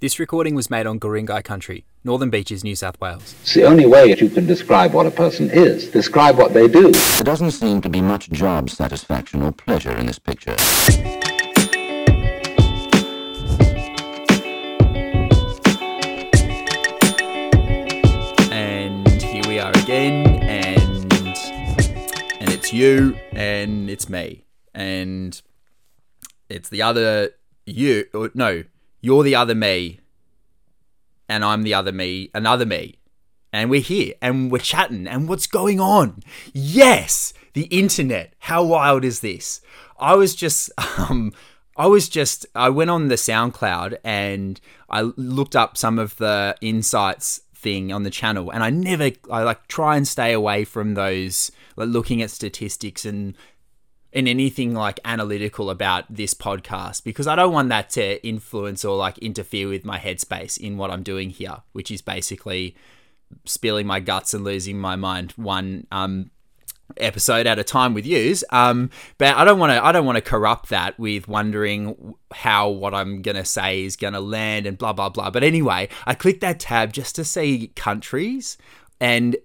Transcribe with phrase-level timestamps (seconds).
[0.00, 3.34] This recording was made on Guringai country, Northern Beaches, New South Wales.
[3.42, 5.90] It's the only way that you can describe what a person is.
[5.90, 6.92] Describe what they do.
[6.92, 10.54] There doesn't seem to be much job satisfaction or pleasure in this picture.
[18.52, 21.12] And here we are again, and
[22.38, 25.42] and it's you, and it's me, and
[26.48, 27.30] it's the other
[27.66, 28.04] you.
[28.14, 28.62] Or, no,
[29.00, 30.00] you're the other me,
[31.28, 32.98] and I'm the other me, another me,
[33.52, 36.22] and we're here, and we're chatting, and what's going on?
[36.52, 38.34] Yes, the internet.
[38.40, 39.60] How wild is this?
[39.98, 41.32] I was just um.
[41.78, 46.56] I was just I went on the SoundCloud and I looked up some of the
[46.60, 50.94] insights thing on the channel and I never I like try and stay away from
[50.94, 53.36] those like looking at statistics and
[54.12, 58.96] and anything like analytical about this podcast because I don't want that to influence or
[58.96, 62.74] like interfere with my headspace in what I'm doing here, which is basically
[63.44, 66.30] spilling my guts and losing my mind one um
[66.96, 68.42] episode at a time with yous.
[68.50, 69.84] Um, but I don't want to.
[69.84, 74.20] I don't want to corrupt that with wondering how what I'm gonna say is gonna
[74.20, 75.30] land and blah blah blah.
[75.30, 78.56] But anyway, I clicked that tab just to see countries,
[79.00, 79.36] and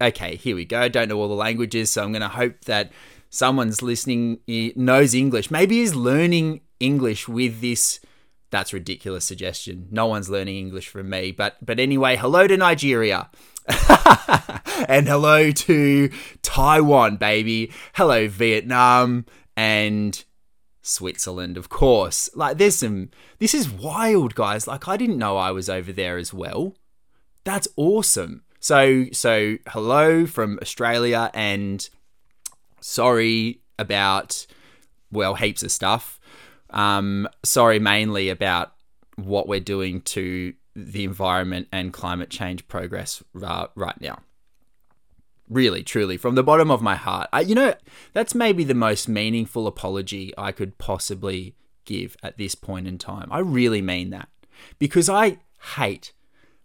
[0.00, 0.88] okay, here we go.
[0.88, 2.92] Don't know all the languages, so I'm gonna hope that
[3.30, 4.40] someone's listening
[4.76, 5.50] knows English.
[5.50, 8.00] Maybe is learning English with this.
[8.50, 9.88] That's ridiculous suggestion.
[9.90, 11.32] No one's learning English from me.
[11.32, 13.30] But but anyway, hello to Nigeria.
[14.88, 16.10] and hello to
[16.42, 17.72] Taiwan, baby.
[17.94, 19.26] Hello, Vietnam
[19.56, 20.24] and
[20.80, 22.30] Switzerland, of course.
[22.34, 23.10] Like, there's some.
[23.38, 24.66] This is wild, guys.
[24.66, 26.74] Like, I didn't know I was over there as well.
[27.44, 28.44] That's awesome.
[28.60, 31.88] So, so hello from Australia, and
[32.80, 34.46] sorry about
[35.10, 36.20] well, heaps of stuff.
[36.70, 38.74] Um, sorry mainly about
[39.16, 44.20] what we're doing to the environment and climate change progress uh, right now.
[45.48, 47.28] Really, truly, from the bottom of my heart.
[47.32, 47.74] I, you know,
[48.12, 51.54] that's maybe the most meaningful apology I could possibly
[51.86, 53.28] give at this point in time.
[53.30, 54.28] I really mean that.
[54.78, 55.38] Because I
[55.76, 56.12] hate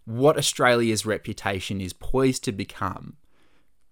[0.04, 3.16] what Australia's reputation is poised to become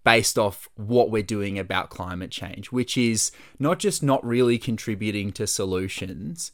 [0.04, 5.32] based off what we're doing about climate change, which is not just not really contributing
[5.32, 6.52] to solutions,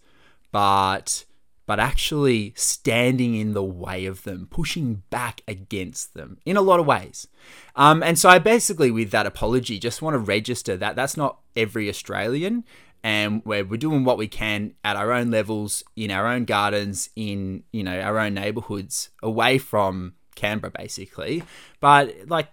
[0.53, 1.25] but
[1.69, 6.81] but actually standing in the way of them, pushing back against them in a lot
[6.81, 7.29] of ways.
[7.77, 11.41] Um, and so I basically, with that apology, just want to register that that's not
[11.55, 12.65] every Australian.
[13.05, 17.11] And we're, we're doing what we can at our own levels, in our own gardens,
[17.15, 21.43] in you know our own neighborhoods, away from Canberra, basically.
[21.81, 22.49] But like,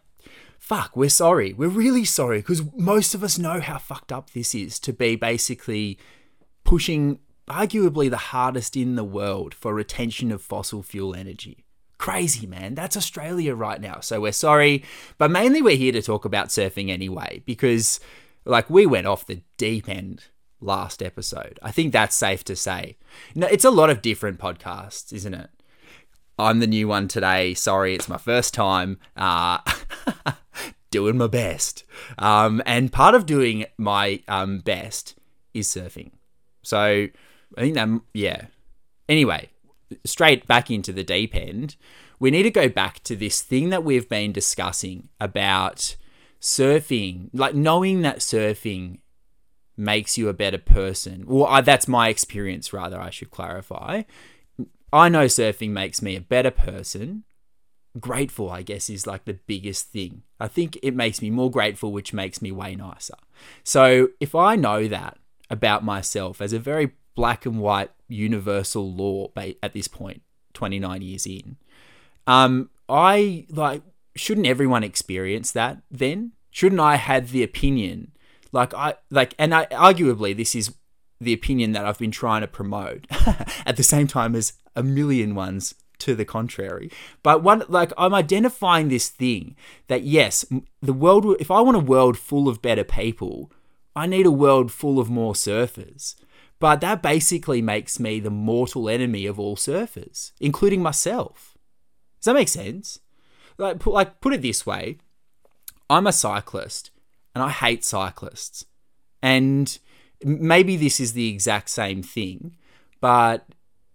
[0.65, 1.53] fuck, we're sorry.
[1.53, 5.15] We're really sorry because most of us know how fucked up this is to be
[5.15, 5.99] basically
[6.63, 11.65] pushing arguably the hardest in the world for retention of fossil fuel energy.
[11.99, 12.73] Crazy, man.
[12.73, 13.99] That's Australia right now.
[13.99, 14.83] So we're sorry,
[15.19, 17.99] but mainly we're here to talk about surfing anyway, because
[18.43, 20.23] like we went off the deep end
[20.59, 21.59] last episode.
[21.61, 22.97] I think that's safe to say.
[23.35, 25.51] No, it's a lot of different podcasts, isn't it?
[26.37, 27.53] I'm the new one today.
[27.53, 28.99] Sorry, it's my first time.
[29.15, 29.59] Uh,
[30.95, 31.83] doing my best.
[32.17, 35.15] Um, and part of doing my um, best
[35.53, 36.11] is surfing.
[36.63, 37.07] So
[37.57, 38.45] I think that, yeah.
[39.09, 39.49] Anyway,
[40.05, 41.75] straight back into the deep end,
[42.17, 45.97] we need to go back to this thing that we've been discussing about
[46.39, 48.99] surfing, like knowing that surfing
[49.77, 51.25] makes you a better person.
[51.27, 54.03] Well, I, that's my experience, rather, I should clarify.
[54.95, 57.25] I know surfing makes me a better person.
[57.99, 60.23] Grateful, I guess, is like the biggest thing.
[60.39, 63.15] I think it makes me more grateful, which makes me way nicer.
[63.63, 65.17] So if I know that
[65.49, 69.27] about myself as a very black and white universal law
[69.61, 70.21] at this point,
[70.53, 71.57] 29 years in.
[72.25, 73.81] Um, I like,
[74.15, 76.31] shouldn't everyone experience that then?
[76.51, 78.13] Shouldn't I have the opinion?
[78.51, 80.73] Like, I, like, and I, arguably, this is
[81.19, 83.07] the opinion that I've been trying to promote
[83.65, 86.91] at the same time as a million ones to the contrary.
[87.23, 89.55] But one, like, I'm identifying this thing
[89.87, 90.45] that yes,
[90.81, 93.51] the world, if I want a world full of better people,
[93.95, 96.15] I need a world full of more surfers.
[96.59, 101.57] But that basically makes me the mortal enemy of all surfers, including myself.
[102.19, 102.99] Does that make sense?
[103.57, 104.97] Like, put, like put it this way:
[105.89, 106.91] I'm a cyclist,
[107.33, 108.65] and I hate cyclists.
[109.21, 109.77] And
[110.25, 112.57] maybe this is the exact same thing,
[112.99, 113.45] but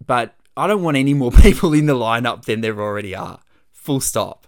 [0.06, 3.40] but I don't want any more people in the lineup than there already are.
[3.72, 4.46] Full stop.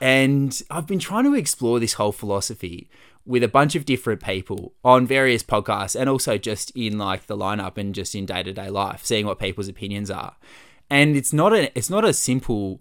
[0.00, 2.90] And I've been trying to explore this whole philosophy
[3.24, 7.36] with a bunch of different people on various podcasts and also just in like the
[7.36, 10.36] lineup and just in day to day life, seeing what people's opinions are.
[10.90, 12.80] and it's not a it's not a simple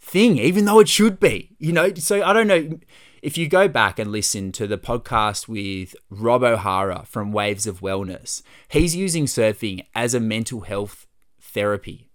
[0.00, 1.50] thing, even though it should be.
[1.58, 2.78] You know, so I don't know
[3.24, 7.80] if you go back and listen to the podcast with Rob O'Hara from Waves of
[7.80, 8.42] Wellness.
[8.68, 11.06] He's using surfing as a mental health
[11.40, 12.10] therapy,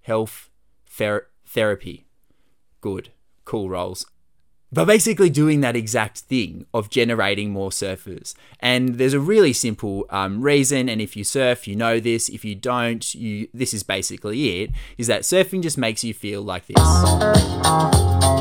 [0.00, 0.48] health
[0.86, 2.06] ther- therapy.
[2.80, 3.10] Good,
[3.44, 4.06] cool roles
[4.72, 8.34] but basically doing that exact thing of generating more surfers.
[8.58, 10.88] And there's a really simple um, reason.
[10.88, 12.28] And if you surf, you know this.
[12.28, 14.72] If you don't, you this is basically it.
[14.98, 18.33] Is that surfing just makes you feel like this?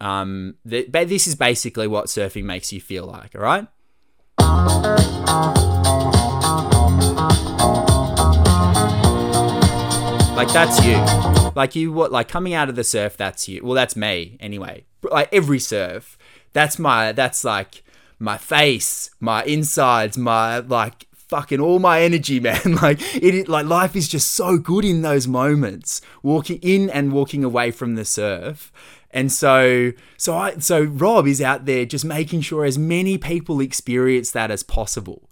[0.00, 3.34] Um, the, but this is basically what surfing makes you feel like.
[3.34, 3.66] All right.
[10.36, 10.96] Like that's you.
[11.54, 13.60] Like you what like coming out of the surf, that's you.
[13.62, 14.84] Well, that's me anyway.
[15.02, 16.18] Like every surf,
[16.52, 17.84] that's my that's like
[18.18, 22.76] my face, my insides, my like fucking all my energy, man.
[22.82, 26.00] Like it like life is just so good in those moments.
[26.22, 28.72] Walking in and walking away from the surf.
[29.14, 33.60] And so so I so Rob is out there just making sure as many people
[33.60, 35.30] experience that as possible.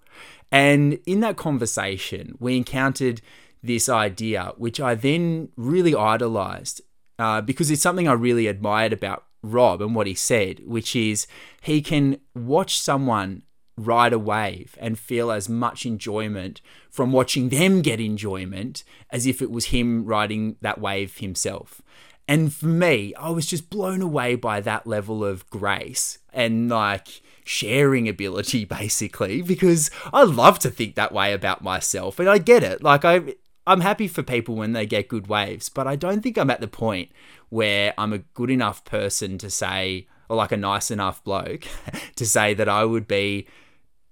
[0.51, 3.21] And in that conversation, we encountered
[3.61, 6.81] this idea, which I then really idolized
[7.19, 11.27] uh, because it's something I really admired about Rob and what he said, which is
[11.61, 13.43] he can watch someone
[13.75, 19.41] ride a wave and feel as much enjoyment from watching them get enjoyment as if
[19.41, 21.81] it was him riding that wave himself.
[22.27, 27.21] And for me, I was just blown away by that level of grace and like
[27.43, 32.63] sharing ability basically because I love to think that way about myself and I get
[32.63, 32.81] it.
[32.81, 33.35] Like I
[33.65, 36.59] I'm happy for people when they get good waves, but I don't think I'm at
[36.59, 37.11] the point
[37.49, 41.65] where I'm a good enough person to say, or like a nice enough bloke
[42.15, 43.47] to say that I would be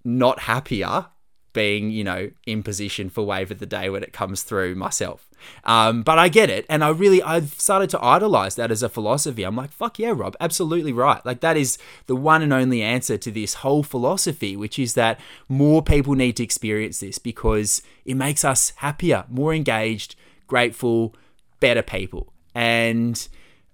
[0.06, 1.08] not happier
[1.54, 5.30] being, you know, in position for wave of the day when it comes through myself.
[5.64, 6.66] Um, but I get it.
[6.70, 9.44] And I really, I've started to idolize that as a philosophy.
[9.44, 11.26] I'm like, fuck yeah, Rob, absolutely right.
[11.26, 15.20] Like, that is the one and only answer to this whole philosophy, which is that
[15.50, 20.16] more people need to experience this because it makes us happier, more engaged,
[20.48, 21.16] grateful,
[21.60, 22.32] better people.
[22.54, 23.28] And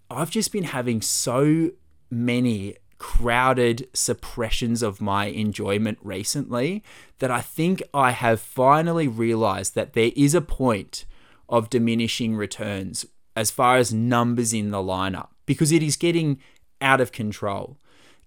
[0.10, 1.72] I've just been having so
[2.10, 6.84] many crowded suppressions of my enjoyment recently
[7.20, 11.06] that I think I have finally realized that there is a point
[11.50, 13.06] of diminishing returns
[13.36, 16.40] as far as numbers in the lineup because it is getting
[16.82, 17.78] out of control.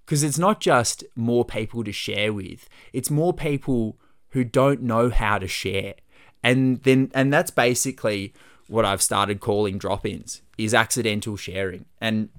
[0.05, 3.99] Because it's not just more people to share with, it's more people
[4.31, 5.95] who don't know how to share.
[6.43, 8.33] And then and that's basically
[8.67, 11.87] what I've started calling drop-ins is accidental sharing.
[12.01, 12.31] And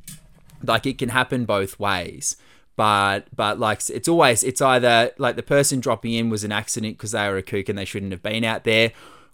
[0.63, 2.38] like it can happen both ways.
[2.75, 6.98] But but like it's always it's either like the person dropping in was an accident
[6.98, 8.92] because they were a kook and they shouldn't have been out there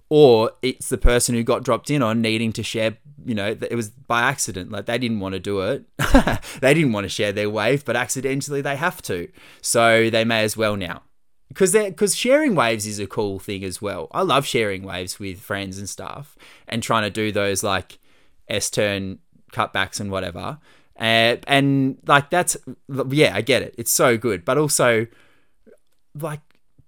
[0.10, 3.76] or it's the person who got dropped in on needing to share you know it
[3.76, 4.72] was by accident.
[4.72, 5.86] Like they didn't want to do it.
[6.62, 9.30] They didn't want to share their wave but accidentally they have to.
[9.62, 11.04] So they may as well now.
[11.48, 14.10] Because because sharing waves is a cool thing as well.
[14.12, 16.38] I love sharing waves with friends and stuff
[16.68, 18.00] and trying to do those like
[18.50, 19.20] s turn
[19.54, 20.58] cutbacks and whatever
[21.00, 22.58] uh, and like that's
[23.10, 25.08] yeah i get it it's so good but also
[26.16, 26.42] like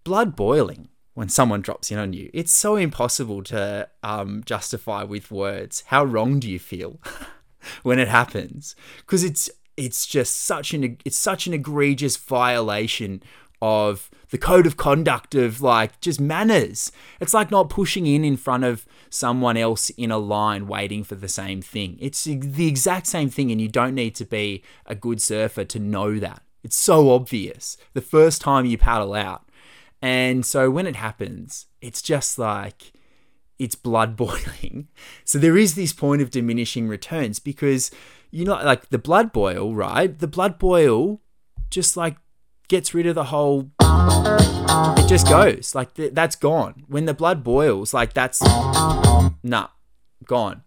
[0.04, 0.90] blood boiling
[1.20, 2.30] when someone drops in on you.
[2.34, 5.83] It's so impossible to um, justify with words.
[5.88, 7.00] How wrong do you feel
[7.83, 8.74] when it happens?
[9.00, 13.22] Because it's it's just such an it's such an egregious violation
[13.61, 16.92] of the code of conduct of like just manners.
[17.19, 21.16] It's like not pushing in in front of someone else in a line waiting for
[21.16, 21.97] the same thing.
[21.99, 25.80] It's the exact same thing, and you don't need to be a good surfer to
[25.80, 26.42] know that.
[26.63, 27.78] It's so obvious.
[27.94, 29.49] The first time you paddle out,
[30.01, 32.94] and so when it happens, it's just like
[33.57, 34.87] it's blood boiling.
[35.25, 37.92] So there is this point of diminishing returns because
[38.31, 40.18] you know like the blood boil, right?
[40.18, 41.21] The blood boil
[41.69, 42.18] just like
[42.69, 45.76] gets rid of the whole it just goes.
[45.76, 46.83] Like th- that's gone.
[46.88, 48.42] When the blood boils, like that's
[49.44, 49.68] nah,
[50.26, 50.64] gone.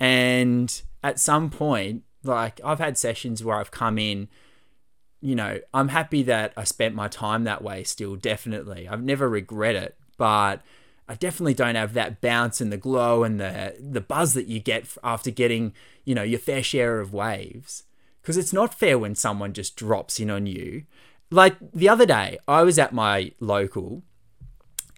[0.00, 4.28] And at some point, like I've had sessions where I've come in
[5.22, 8.88] you know, I'm happy that I spent my time that way still, definitely.
[8.88, 10.62] I've never regret it, but
[11.08, 14.58] I definitely don't have that bounce and the glow and the the buzz that you
[14.58, 17.84] get after getting, you know, your fair share of waves.
[18.20, 20.84] Because it's not fair when someone just drops in on you.
[21.32, 24.02] Like the other day, I was at my local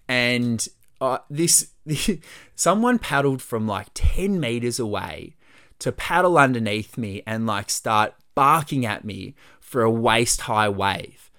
[0.07, 0.67] and
[0.99, 1.71] uh, this,
[2.55, 5.37] someone paddled from like 10 meters away
[5.79, 11.31] to paddle underneath me and like start barking at me for a waist high wave,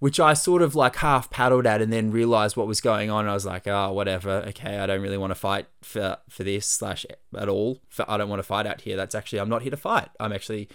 [0.00, 3.28] which I sort of like half paddled at and then realized what was going on.
[3.28, 4.44] I was like, oh, whatever.
[4.48, 7.80] Okay, I don't really want to fight for for this slash at all.
[7.88, 8.96] For, I don't want to fight out here.
[8.96, 10.08] That's actually I'm not here to fight.
[10.18, 10.68] I'm actually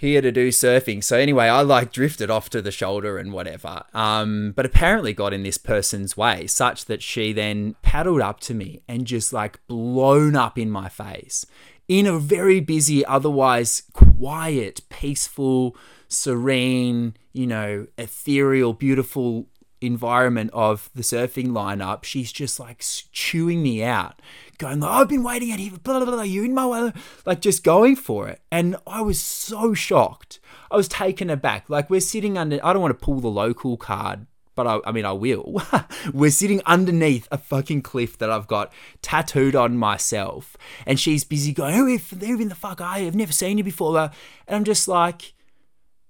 [0.00, 1.04] here to do surfing.
[1.04, 3.82] So anyway, I like drifted off to the shoulder and whatever.
[3.92, 8.54] Um, but apparently got in this person's way such that she then paddled up to
[8.54, 11.44] me and just like blown up in my face
[11.86, 15.76] in a very busy, otherwise quiet, peaceful,
[16.08, 19.48] serene, you know, ethereal, beautiful
[19.80, 24.20] environment of the surfing lineup, she's just like chewing me out,
[24.58, 26.92] going, like, I've been waiting out here, blah, blah, blah, you in my way,
[27.24, 28.40] like just going for it.
[28.50, 30.38] And I was so shocked.
[30.70, 31.68] I was taken aback.
[31.68, 34.92] Like we're sitting under, I don't want to pull the local card, but I, I
[34.92, 35.62] mean, I will.
[36.12, 40.56] we're sitting underneath a fucking cliff that I've got tattooed on myself.
[40.86, 43.06] And she's busy going, who, who in the fuck are you?
[43.06, 43.98] I've never seen you before.
[43.98, 44.10] And
[44.48, 45.32] I'm just like,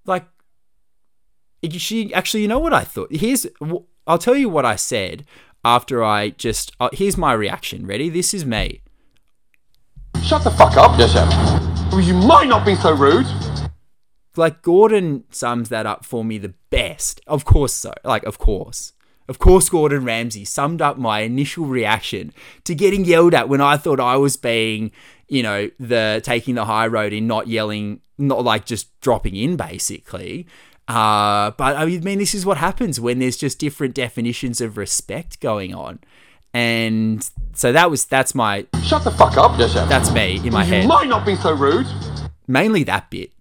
[0.05, 0.25] like,
[1.69, 3.13] she actually, you know what I thought?
[3.13, 3.45] Here's,
[4.07, 5.25] I'll tell you what I said
[5.63, 6.71] after I just.
[6.79, 7.85] Uh, here's my reaction.
[7.85, 8.09] Ready?
[8.09, 8.81] This is me.
[10.23, 11.29] Shut the fuck up, Deshem.
[12.03, 13.27] You might not be so rude.
[14.37, 17.21] Like Gordon sums that up for me the best.
[17.27, 17.93] Of course, so.
[18.03, 18.93] Like, of course.
[19.27, 23.77] Of course, Gordon Ramsay summed up my initial reaction to getting yelled at when I
[23.77, 24.91] thought I was being,
[25.27, 29.55] you know, the taking the high road in not yelling, not like just dropping in,
[29.55, 30.47] basically.
[30.87, 35.39] Uh, but I mean, this is what happens when there's just different definitions of respect
[35.39, 35.99] going on.
[36.53, 39.87] And so that was that's my shut the fuck up, Deshem.
[39.87, 40.83] That's me in my you head.
[40.83, 41.87] You might not be so rude.
[42.47, 43.31] Mainly that bit,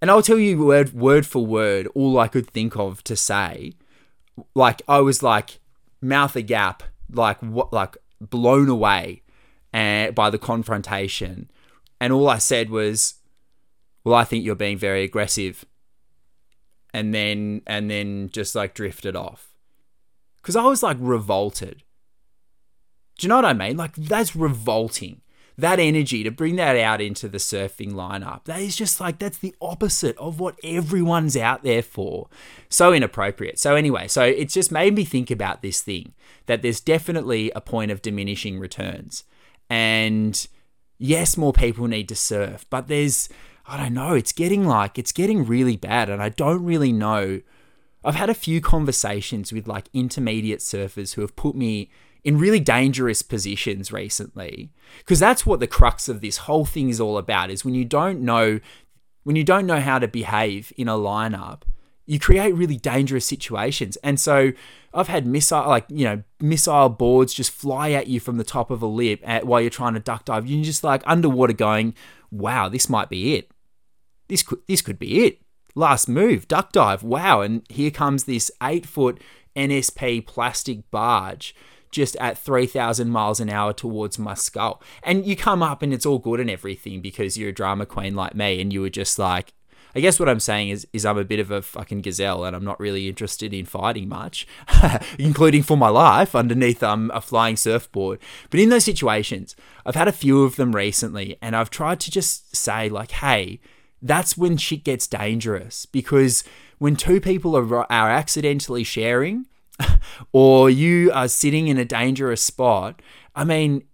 [0.00, 3.74] and I'll tell you word word for word all I could think of to say.
[4.56, 5.60] Like I was like
[6.00, 9.22] mouth agape, like what, like blown away,
[9.72, 11.48] and uh, by the confrontation,
[12.00, 13.14] and all I said was,
[14.02, 15.64] "Well, I think you're being very aggressive."
[16.94, 19.48] And then and then just like drifted off.
[20.42, 21.82] Cause I was like revolted.
[23.18, 23.76] Do you know what I mean?
[23.76, 25.20] Like that's revolting.
[25.58, 29.38] That energy to bring that out into the surfing lineup, that is just like that's
[29.38, 32.28] the opposite of what everyone's out there for.
[32.70, 33.58] So inappropriate.
[33.58, 36.14] So anyway, so it's just made me think about this thing
[36.46, 39.24] that there's definitely a point of diminishing returns.
[39.68, 40.46] And
[40.98, 43.28] yes, more people need to surf, but there's
[43.66, 46.10] I don't know, it's getting like, it's getting really bad.
[46.10, 47.40] And I don't really know.
[48.04, 51.90] I've had a few conversations with like intermediate surfers who have put me
[52.24, 54.72] in really dangerous positions recently.
[54.98, 57.84] Because that's what the crux of this whole thing is all about is when you
[57.84, 58.60] don't know
[59.24, 61.62] when you don't know how to behave in a lineup,
[62.06, 63.96] you create really dangerous situations.
[63.98, 64.52] And so
[64.92, 68.72] I've had missile like, you know, missile boards just fly at you from the top
[68.72, 70.48] of a lip at, while you're trying to duck dive.
[70.48, 71.94] You're just like underwater going,
[72.32, 73.51] wow, this might be it
[74.32, 75.42] this could this could be it.
[75.74, 77.02] Last move, duck dive.
[77.02, 79.20] Wow, and here comes this eight foot
[79.54, 81.54] NSP plastic barge
[81.90, 84.82] just at 3,000 miles an hour towards my skull.
[85.02, 88.14] And you come up and it's all good and everything because you're a drama queen
[88.14, 89.52] like me and you were just like,
[89.94, 92.56] I guess what I'm saying is, is I'm a bit of a fucking gazelle and
[92.56, 94.46] I'm not really interested in fighting much,
[95.18, 98.18] including for my life underneath um, a flying surfboard.
[98.48, 102.10] But in those situations, I've had a few of them recently and I've tried to
[102.10, 103.60] just say, like, hey,
[104.02, 106.44] that's when shit gets dangerous because
[106.78, 109.46] when two people are, are accidentally sharing
[110.32, 113.00] or you are sitting in a dangerous spot,
[113.34, 113.84] I mean,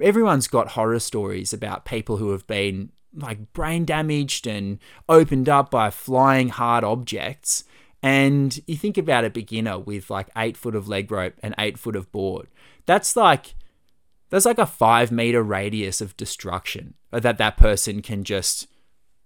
[0.00, 4.78] everyone's got horror stories about people who have been like brain damaged and
[5.08, 7.64] opened up by flying hard objects.
[8.02, 11.78] And you think about a beginner with like eight foot of leg rope and eight
[11.78, 12.48] foot of board.
[12.86, 13.54] That's like
[14.28, 18.66] that's like a five meter radius of destruction that that person can just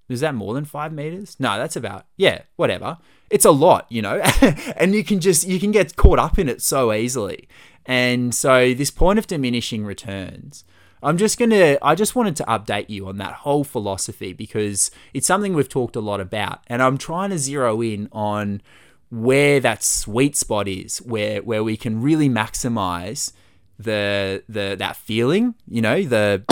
[0.09, 1.37] is that more than five meters?
[1.39, 2.99] No, that's about, yeah, whatever.
[3.31, 4.21] It's a lot, you know,
[4.77, 7.49] and you can just, you can get caught up in it so easily.
[7.85, 10.65] And so, this point of diminishing returns,
[11.03, 14.91] I'm just going to, I just wanted to update you on that whole philosophy because
[15.15, 16.61] it's something we've talked a lot about.
[16.67, 18.63] And I'm trying to zero in on
[19.11, 23.33] where that sweet spot is, where, where we can really maximize
[23.79, 26.45] the, the, that feeling, you know, the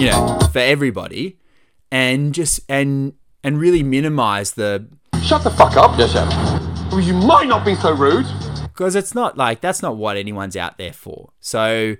[0.00, 1.38] you know, for everybody,
[1.92, 3.14] and just and
[3.44, 4.86] and really minimize the.
[5.22, 6.28] Shut the fuck up, Deshem.
[7.04, 8.26] You might not be so rude.
[8.62, 11.32] Because it's not like that's not what anyone's out there for.
[11.40, 11.96] So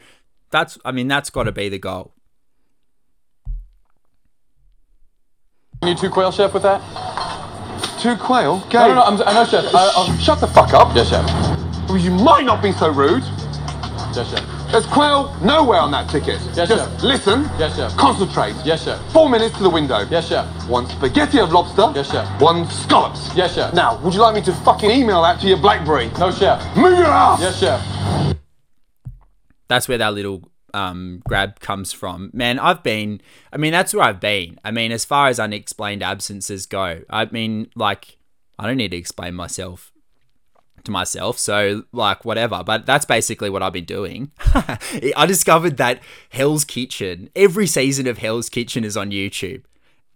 [0.50, 2.14] that's I mean that's got to be the goal.
[5.83, 6.80] You two quail, chef, with that?
[8.00, 8.61] Two quail?
[8.71, 8.80] Go.
[8.80, 9.64] No, no, no, I'm, I know, chef.
[9.75, 11.26] I, Shut the fuck up, Deshem.
[12.02, 13.23] You might not be so rude.
[14.12, 14.60] Deshem.
[14.71, 16.41] There's quail nowhere on that ticket.
[16.55, 17.03] Yes, Just chef.
[17.03, 17.43] listen.
[17.59, 17.97] Yes, chef.
[17.97, 18.55] Concentrate.
[18.65, 19.00] Yes, chef.
[19.12, 20.07] Four minutes to the window.
[20.09, 20.47] Yes, chef.
[20.69, 21.91] One spaghetti of lobster.
[21.93, 22.41] Yes, chef.
[22.41, 23.35] One scallops.
[23.35, 23.75] Yes, chef.
[23.75, 26.09] Now, would you like me to fucking email that to your BlackBerry?
[26.21, 26.62] No, chef.
[26.77, 27.41] Move your ass!
[27.41, 28.37] Yes, chef.
[29.67, 32.31] that's where that little um, grab comes from.
[32.33, 33.21] Man, I've been,
[33.53, 34.59] I mean, that's where I've been.
[34.65, 38.19] I mean, as far as unexplained absences go, I mean, like,
[38.57, 39.91] I don't need to explain myself
[40.85, 41.39] to myself.
[41.39, 42.63] So, like, whatever.
[42.65, 44.31] But that's basically what I've been doing.
[45.17, 49.65] I discovered that Hell's Kitchen, every season of Hell's Kitchen is on YouTube.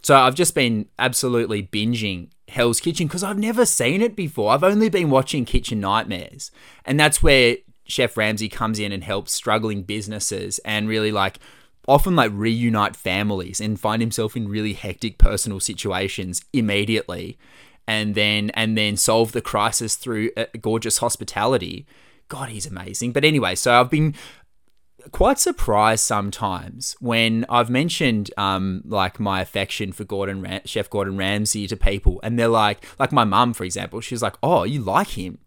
[0.02, 4.52] So I've just been absolutely binging Hell's Kitchen because I've never seen it before.
[4.52, 6.50] I've only been watching Kitchen Nightmares.
[6.84, 7.56] And that's where
[7.86, 11.38] Chef Ramsay comes in and helps struggling businesses and really like
[11.86, 17.38] often like reunite families and find himself in really hectic personal situations immediately
[17.86, 21.86] and then and then solve the crisis through gorgeous hospitality.
[22.28, 23.12] God, he's amazing.
[23.12, 24.14] But anyway, so I've been
[25.10, 31.66] quite surprised sometimes when I've mentioned um, like my affection for Gordon Chef Gordon Ramsay
[31.68, 35.08] to people, and they're like, like my mum, for example, she's like, "Oh, you like
[35.08, 35.38] him,"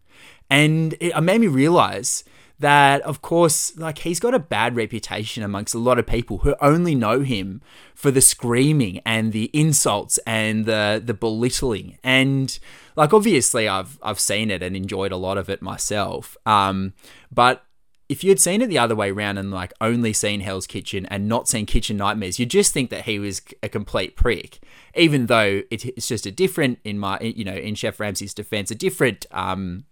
[0.48, 2.24] and it made me realize
[2.60, 6.56] that, of course, like he's got a bad reputation amongst a lot of people who
[6.60, 7.62] only know him
[7.94, 12.58] for the screaming and the insults and the the belittling and
[12.94, 16.94] like obviously I've I've seen it and enjoyed a lot of it myself um
[17.32, 17.64] but
[18.08, 21.28] if you'd seen it the other way around and like only seen Hell's Kitchen and
[21.28, 24.60] not seen Kitchen Nightmares, you'd just think that he was a complete prick.
[24.94, 28.74] Even though it's just a different, in my, you know, in Chef Ramsay's defense, a
[28.74, 29.84] different um,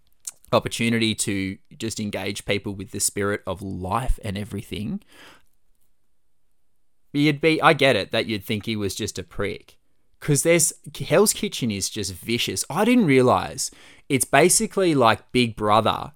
[0.51, 5.01] opportunity to just engage people with the spirit of life and everything.
[7.13, 9.77] You'd be, I get it that you'd think he was just a prick.
[10.19, 12.65] Because there's Hell's Kitchen is just vicious.
[12.69, 13.69] I didn't realize
[14.09, 16.13] it's basically like Big Brother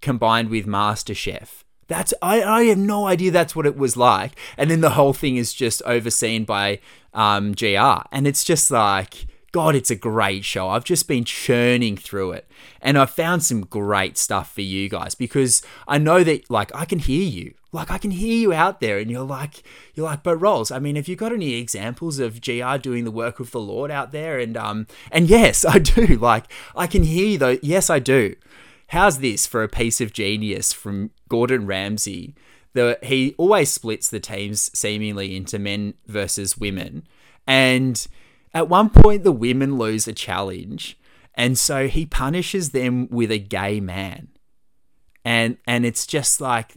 [0.00, 1.64] combined with MasterChef.
[1.86, 4.38] That's I, I have no idea that's what it was like.
[4.56, 6.80] And then the whole thing is just overseen by
[7.12, 8.02] um, GR.
[8.12, 10.68] And it's just like, God, it's a great show.
[10.68, 12.50] I've just been churning through it.
[12.82, 16.84] And I found some great stuff for you guys because I know that like I
[16.84, 17.54] can hear you.
[17.70, 19.62] Like I can hear you out there and you're like
[19.94, 23.12] you're like, but Rolls, I mean, have you got any examples of GR doing the
[23.12, 24.40] work of the Lord out there?
[24.40, 26.04] And um and yes, I do.
[26.16, 27.58] Like I can hear you though.
[27.62, 28.34] Yes, I do.
[28.88, 32.34] How's this for a piece of genius from Gordon Ramsay?
[32.72, 37.06] The, he always splits the teams seemingly into men versus women.
[37.46, 38.04] And
[38.54, 40.96] at one point, the women lose a challenge.
[41.34, 44.28] And so he punishes them with a gay man.
[45.24, 46.76] And, and it's just like,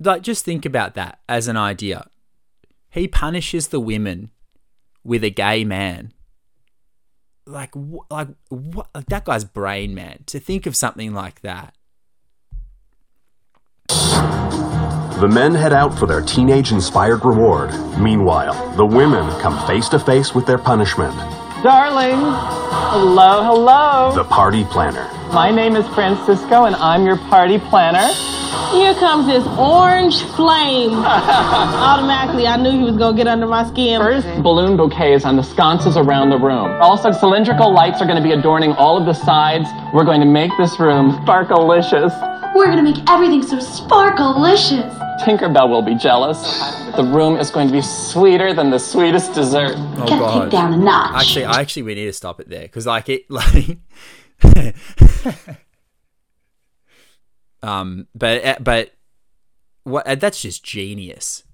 [0.00, 2.08] like, just think about that as an idea.
[2.88, 4.30] He punishes the women
[5.04, 6.12] with a gay man
[7.46, 7.70] like
[8.10, 11.76] like what like that guy's brain man to think of something like that
[15.22, 17.70] The men head out for their teenage inspired reward.
[17.96, 21.14] Meanwhile, the women come face to face with their punishment.
[21.62, 22.18] Darling.
[22.90, 24.12] Hello, hello.
[24.16, 25.08] The party planner.
[25.32, 28.12] My name is Francisco and I'm your party planner.
[28.72, 30.90] Here comes this orange flame.
[31.04, 34.00] Automatically, I knew he was gonna get under my skin.
[34.00, 36.68] First, balloon bouquets on the sconces around the room.
[36.82, 39.68] Also, cylindrical lights are going to be adorning all of the sides.
[39.94, 42.10] We're going to make this room sparkalicious.
[42.54, 45.11] We're gonna make everything so sparkalicious.
[45.24, 46.40] Tinkerbell will be jealous.
[46.96, 49.74] The room is going to be sweeter than the sweetest dessert.
[49.76, 51.14] oh Gotta god down a notch.
[51.20, 53.78] actually i actually we need to stop it there because like it like
[57.62, 58.90] um but uh, but
[59.84, 61.44] what uh, that's just genius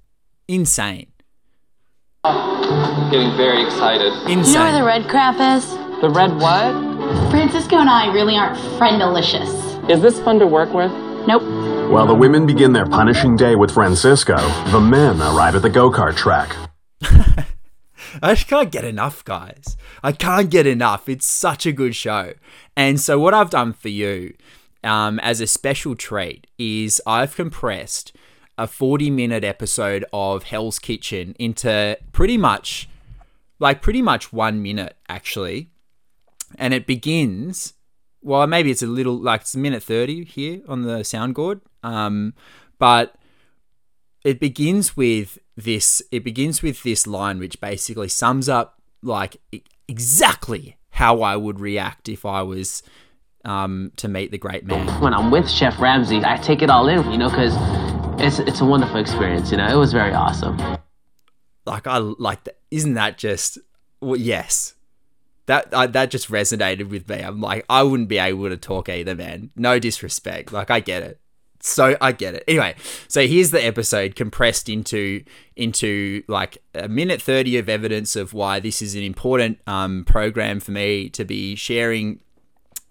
[0.48, 1.06] insane
[2.24, 4.12] Getting very excited.
[4.28, 5.70] insane you know where the red crap is?
[6.02, 7.30] The red what?
[7.30, 9.88] Francisco and I really aren't friendalicious.
[9.88, 10.92] Is this fun to work with?
[11.26, 11.42] Nope.
[11.88, 14.36] While the women begin their punishing day with Francisco,
[14.70, 16.54] the men arrive at the go kart track.
[17.02, 19.74] I just can't get enough, guys.
[20.02, 21.08] I can't get enough.
[21.08, 22.34] It's such a good show.
[22.76, 24.34] And so, what I've done for you
[24.84, 28.14] um, as a special treat is I've compressed
[28.58, 32.86] a 40 minute episode of Hell's Kitchen into pretty much,
[33.58, 35.70] like, pretty much one minute, actually.
[36.58, 37.72] And it begins,
[38.22, 41.60] well, maybe it's a little, like, it's a minute 30 here on the soundboard.
[41.82, 42.34] Um,
[42.78, 43.16] but
[44.24, 49.36] it begins with this it begins with this line which basically sums up like
[49.88, 52.82] exactly how I would react if I was
[53.44, 54.86] um, to meet the great man.
[55.00, 57.54] when I'm with Chef Ramsay, I take it all in, you know, because
[58.20, 59.50] it's it's a wonderful experience.
[59.50, 60.58] You know, it was very awesome.
[61.64, 62.58] Like I like that.
[62.70, 63.58] Isn't that just
[64.00, 64.74] well, yes.
[65.48, 67.16] That I, that just resonated with me.
[67.16, 69.50] I'm like I wouldn't be able to talk either, man.
[69.56, 70.52] No disrespect.
[70.52, 71.20] Like I get it.
[71.60, 72.44] so I get it.
[72.46, 72.74] Anyway,
[73.08, 75.24] so here's the episode compressed into
[75.56, 80.60] into like a minute thirty of evidence of why this is an important um, program
[80.60, 82.20] for me to be sharing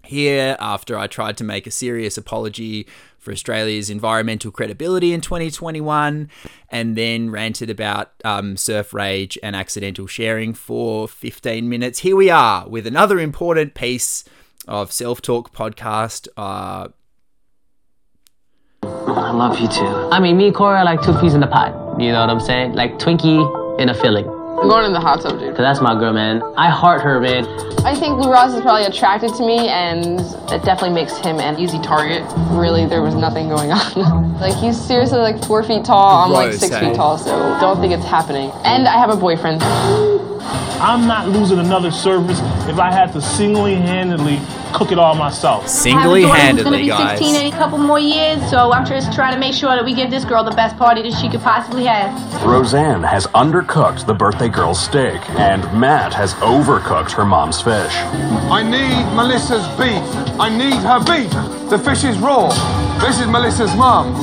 [0.04, 2.86] here after I tried to make a serious apology
[3.18, 6.30] for Australia's environmental credibility in 2021
[6.70, 12.00] and then ranted about um, surf rage and accidental sharing for 15 minutes.
[12.00, 14.24] Here we are with another important piece
[14.66, 16.28] of self talk podcast.
[16.36, 16.88] Uh,
[18.82, 19.86] I love you too.
[20.12, 22.00] I mean, me and Corey are like two peas in the pot.
[22.00, 22.74] You know what I'm saying?
[22.74, 24.37] Like Twinkie in a filling.
[24.60, 25.50] I'm going in the hot tub, dude.
[25.50, 26.42] Cause that's my girl, man.
[26.56, 27.46] I heart her, man.
[27.86, 30.18] I think Louross is probably attracted to me, and
[30.50, 32.24] it definitely makes him an easy target.
[32.50, 34.38] Really, there was nothing going on.
[34.40, 36.24] like he's seriously like four feet tall.
[36.24, 38.50] I'm like six feet tall, so don't think it's happening.
[38.64, 39.62] And I have a boyfriend.
[40.80, 44.40] I'm not losing another service if I had to single-handedly
[44.72, 45.66] cook it all myself.
[45.68, 47.18] Singly Who's gonna handedly, be guys.
[47.18, 49.94] 16 in a couple more years, so I'm just trying to make sure that we
[49.94, 52.12] give this girl the best party that she could possibly have.
[52.44, 57.94] Rosann has undercooked the birthday girl's steak, and Matt has overcooked her mom's fish.
[58.50, 60.02] I need Melissa's beef.
[60.40, 61.30] I need her beef.
[61.70, 62.48] The fish is raw.
[63.00, 64.14] This is Melissa's mum.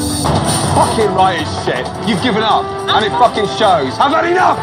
[0.76, 2.10] Fucking right as shit.
[2.10, 3.98] You've given up, and it fucking shows.
[4.00, 4.60] I've had enough!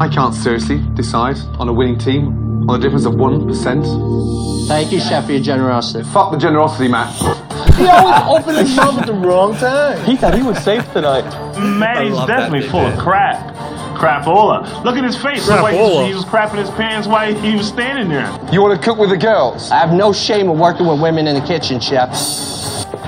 [0.00, 4.68] I can't seriously decide on a winning team on the difference of 1%.
[4.68, 6.04] Thank you, Chef, for your generosity.
[6.10, 7.47] Fuck the generosity, Matt.
[7.78, 10.04] He always opened his mouth at the wrong time.
[10.04, 11.24] He thought he was safe tonight.
[11.58, 13.54] Maddie's love that definitely full of crap.
[13.96, 14.84] Crapola.
[14.84, 15.46] Look at his face.
[15.48, 16.06] Look like Crapola.
[16.06, 18.30] he was crapping his pants while he was standing there.
[18.52, 19.70] You want to cook with the girls?
[19.70, 22.16] I have no shame of working with women in the kitchen, Chef.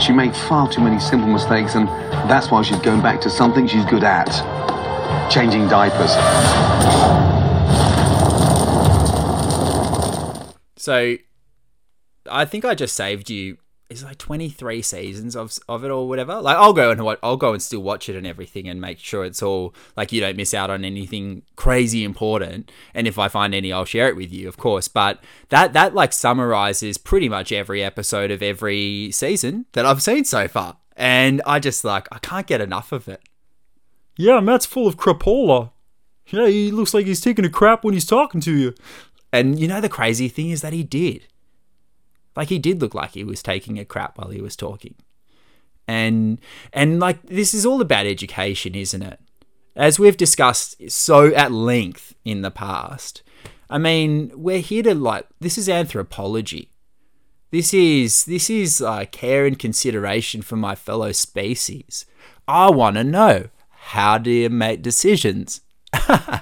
[0.01, 1.87] She made far too many simple mistakes, and
[2.29, 4.29] that's why she's going back to something she's good at
[5.31, 6.11] changing diapers.
[10.77, 11.17] So
[12.29, 13.59] I think I just saved you.
[13.91, 16.41] It's like 23 seasons of, of it or whatever.
[16.41, 19.01] Like I'll go and wa- I'll go and still watch it and everything and make
[19.01, 22.71] sure it's all like you don't miss out on anything crazy important.
[22.95, 24.87] And if I find any, I'll share it with you, of course.
[24.87, 30.25] But that that like summarizes pretty much every episode of every season that I've seen
[30.25, 30.77] so far.
[30.97, 33.21] And I just like I can't get enough of it.
[34.17, 35.73] Yeah, Matt's full of crapola.
[36.27, 38.75] Yeah, he looks like he's taking a crap when he's talking to you.
[39.33, 41.27] And you know the crazy thing is that he did.
[42.37, 44.95] Like he did look like he was taking a crap while he was talking.
[45.89, 46.39] And
[46.73, 49.21] and like this is all about education, isn't it?
[49.75, 53.23] As we've discussed so at length in the past.
[53.69, 56.71] I mean, we're here to like this is anthropology.
[57.51, 62.07] This is this is uh, care and consideration for my fellow species.
[62.47, 65.63] I want to know how do you make decisions?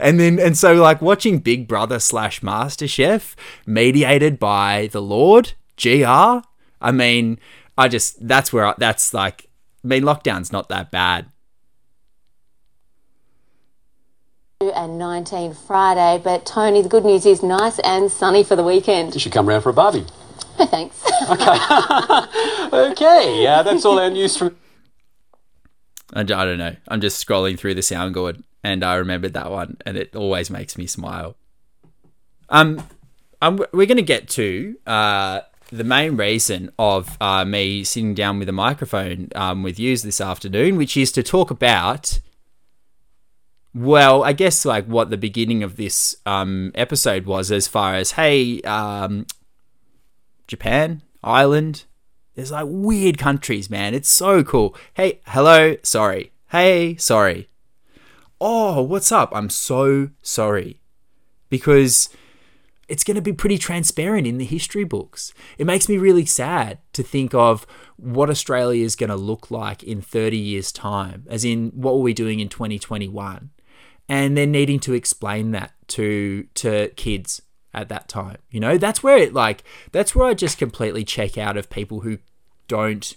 [0.00, 5.52] and then and so like watching Big Brother slash Master Chef mediated by the Lord
[5.80, 6.40] Gr.
[6.80, 7.38] I mean,
[7.76, 9.46] I just that's where I, that's like.
[9.84, 11.26] I mean, lockdown's not that bad.
[14.60, 19.14] and 19 Friday, but Tony, the good news is nice and sunny for the weekend.
[19.14, 20.04] You should come round for a barbie.
[20.58, 21.00] No thanks.
[21.30, 21.58] Okay,
[22.90, 23.42] okay.
[23.42, 24.56] Yeah, that's all our news from.
[26.12, 26.76] I, don't know.
[26.88, 30.76] I'm just scrolling through the soundboard and I remembered that one, and it always makes
[30.76, 31.36] me smile.
[32.48, 32.82] Um,
[33.40, 35.40] um we're going to get to uh,
[35.70, 40.20] the main reason of uh, me sitting down with a microphone um, with you this
[40.20, 42.20] afternoon, which is to talk about.
[43.74, 48.12] Well, I guess like what the beginning of this um, episode was, as far as
[48.12, 49.26] hey, um,
[50.46, 51.84] Japan, Ireland,
[52.38, 53.94] there's like weird countries, man.
[53.94, 54.76] It's so cool.
[54.94, 56.30] Hey, hello, sorry.
[56.50, 57.48] Hey, sorry.
[58.40, 59.30] Oh, what's up?
[59.34, 60.78] I'm so sorry.
[61.50, 62.10] Because
[62.86, 65.34] it's going to be pretty transparent in the history books.
[65.58, 69.82] It makes me really sad to think of what Australia is going to look like
[69.82, 73.50] in 30 years' time, as in what were we doing in 2021?
[74.08, 77.42] And then needing to explain that to to kids
[77.78, 78.38] at that time.
[78.50, 82.00] You know, that's where it like that's where I just completely check out of people
[82.00, 82.18] who
[82.66, 83.16] don't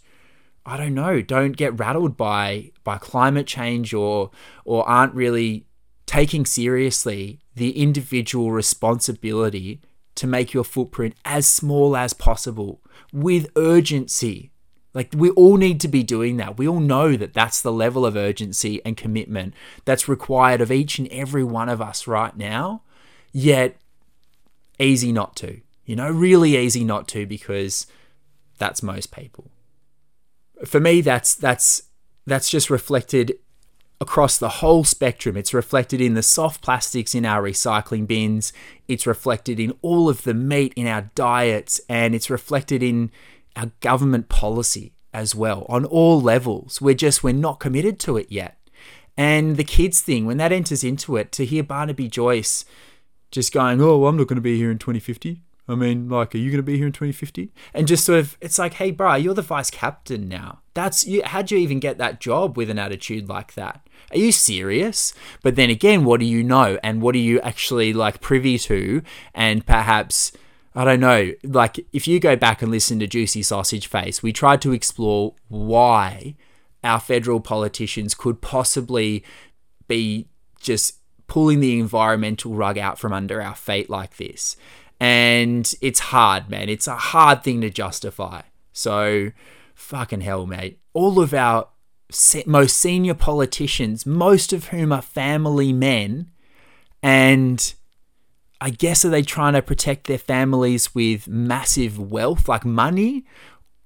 [0.66, 4.32] I don't know, don't get rattled by by climate change or
[4.64, 5.66] or aren't really
[6.06, 9.82] taking seriously the individual responsibility
[10.16, 14.52] to make your footprint as small as possible with urgency.
[14.94, 16.58] Like we all need to be doing that.
[16.58, 19.54] We all know that that's the level of urgency and commitment
[19.86, 22.84] that's required of each and every one of us right now.
[23.32, 23.78] Yet
[24.82, 25.62] easy not to.
[25.86, 27.88] You know, really easy not to because
[28.58, 29.52] that's most people.
[30.66, 31.84] For me that's that's
[32.26, 33.38] that's just reflected
[34.02, 35.38] across the whole spectrum.
[35.38, 38.52] It's reflected in the soft plastics in our recycling bins,
[38.88, 43.12] it's reflected in all of the meat in our diets, and it's reflected in
[43.56, 46.82] our government policy as well on all levels.
[46.82, 48.58] We're just, we're not committed to it yet.
[49.18, 52.66] And the kids thing, when that enters into it, to hear Barnaby Joyce
[53.32, 55.42] just going, oh, well, I'm not going to be here in 2050.
[55.68, 57.52] I mean, like, are you going to be here in 2050?
[57.74, 60.60] And just sort of, it's like, hey, bro, you're the vice captain now.
[60.74, 61.22] That's you.
[61.24, 63.88] How'd you even get that job with an attitude like that?
[64.12, 65.14] Are you serious?
[65.44, 69.02] But then again, what do you know, and what are you actually like privy to,
[69.34, 70.34] and perhaps.
[70.74, 71.34] I don't know.
[71.44, 75.36] Like, if you go back and listen to Juicy Sausage Face, we tried to explore
[75.50, 76.36] why
[76.82, 79.24] our federal politicians could possibly
[79.90, 80.30] be
[80.62, 81.01] just
[81.32, 84.58] pulling the environmental rug out from under our feet like this.
[85.00, 86.68] And it's hard, man.
[86.68, 88.42] It's a hard thing to justify.
[88.74, 89.32] So,
[89.74, 90.80] fucking hell, mate.
[90.92, 91.70] All of our
[92.46, 96.30] most senior politicians, most of whom are family men,
[97.02, 97.74] and
[98.60, 103.24] I guess are they trying to protect their families with massive wealth, like money?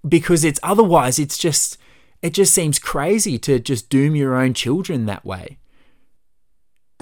[0.04, 1.78] Because it's otherwise, it's just,
[2.24, 5.60] it just seems crazy to just doom your own children that way.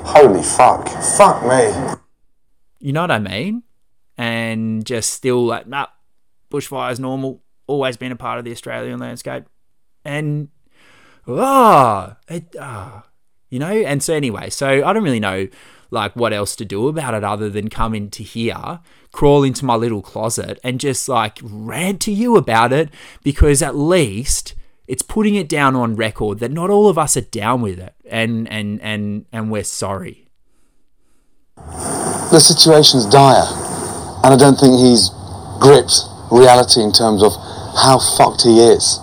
[0.06, 0.88] Holy fuck.
[1.18, 1.96] Fuck me.
[2.80, 3.64] You know what I mean?
[4.18, 5.88] And just still like, nah,
[6.52, 9.46] bushfires normal, always been a part of the Australian landscape.
[10.06, 10.50] And,
[11.28, 13.06] ah, it, ah,
[13.50, 13.72] you know?
[13.72, 15.48] And so anyway, so I don't really know
[15.94, 18.80] like what else to do about it other than come into here,
[19.12, 22.90] crawl into my little closet and just like rant to you about it
[23.24, 24.56] because at least
[24.88, 27.94] it's putting it down on record that not all of us are down with it
[28.10, 30.28] and and and and we're sorry.
[31.56, 33.46] The situation's dire,
[34.24, 35.10] and I don't think he's
[35.60, 35.94] gripped
[36.32, 37.32] reality in terms of
[37.78, 39.00] how fucked he is.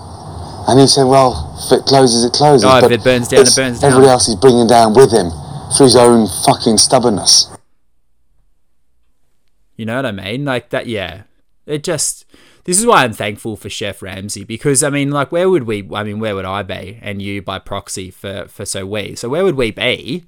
[0.69, 2.64] And he said, well, if it closes, it closes.
[2.64, 3.90] Oh, if but it burns down, it burns down.
[3.90, 5.31] Everybody else is bringing down with him
[5.77, 7.49] through his own fucking stubbornness.
[9.77, 10.45] You know what I mean?
[10.45, 11.23] Like that, yeah.
[11.66, 12.27] It just,
[12.70, 15.88] this is why I'm thankful for Chef Ramsay because I mean, like, where would we?
[15.92, 19.16] I mean, where would I be, and you by proxy for for so we?
[19.16, 20.24] So where would we be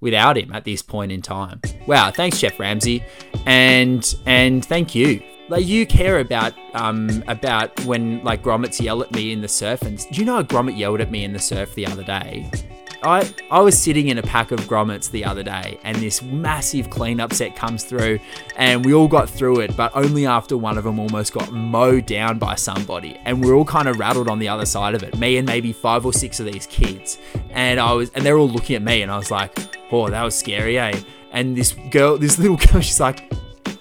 [0.00, 1.60] without him at this point in time?
[1.86, 3.04] Wow, thanks, Chef Ramsay,
[3.44, 5.22] and and thank you.
[5.50, 9.82] Like you care about um about when like grommets yell at me in the surf,
[9.82, 12.50] and do you know a grommet yelled at me in the surf the other day?
[13.04, 16.88] I, I was sitting in a pack of grommets the other day and this massive
[16.88, 18.20] cleanup set comes through
[18.56, 22.06] and we all got through it but only after one of them almost got mowed
[22.06, 25.18] down by somebody and we're all kind of rattled on the other side of it
[25.18, 27.18] me and maybe five or six of these kids.
[27.50, 29.58] And I was and they're all looking at me and I was like
[29.90, 31.00] oh that was scary eh?
[31.32, 33.32] And this girl this little girl she's like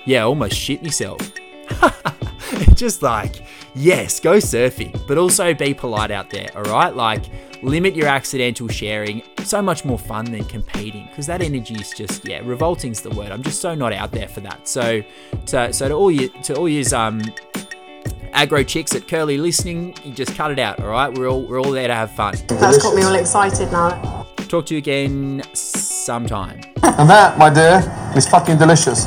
[0.05, 1.19] yeah almost shit myself
[2.75, 3.43] just like
[3.75, 7.25] yes go surfing but also be polite out there all right like
[7.61, 9.23] limit your accidental sharing.
[9.43, 13.31] So much more fun than competing because that energy is just yeah revolting's the word.
[13.31, 14.67] I'm just so not out there for that.
[14.67, 15.03] So
[15.47, 17.21] to, so to all you to all you um
[18.33, 21.13] aggro chicks at Curly listening you just cut it out all right?
[21.13, 22.35] We're all we're all there to have fun.
[22.47, 24.25] That's got me all excited now.
[24.47, 26.61] talk to you again sometime.
[26.83, 27.81] And that, my dear,
[28.15, 29.05] is fucking delicious.